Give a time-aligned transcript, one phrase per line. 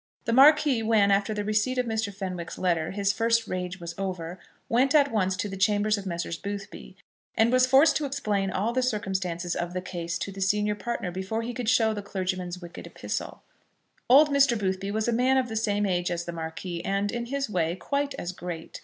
[0.25, 2.11] The Marquis, when, after the receipt of Mr.
[2.11, 6.37] Fenwick's letter, his first rage was over, went at once to the chambers of Messrs.
[6.37, 6.95] Boothby,
[7.35, 11.11] and was forced to explain all the circumstances of the case to the senior partner
[11.11, 13.43] before he could show the clergyman's wicked epistle.
[14.09, 14.57] Old Mr.
[14.57, 17.75] Boothby was a man of the same age as the Marquis, and, in his way,
[17.75, 18.79] quite as great.